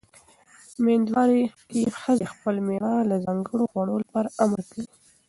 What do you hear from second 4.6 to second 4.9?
کوي.